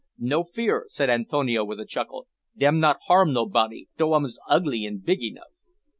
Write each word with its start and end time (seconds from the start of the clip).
"No 0.17 0.43
fear," 0.43 0.85
said 0.87 1.11
Antonio, 1.11 1.63
with 1.63 1.79
a 1.79 1.85
chuckle. 1.85 2.27
"Dem 2.57 2.79
not 2.79 2.97
harm 3.05 3.33
nobody, 3.33 3.87
though 3.97 4.15
ums 4.15 4.39
ugly 4.49 4.83
an' 4.83 4.97
big 5.05 5.21
enough." 5.21 5.51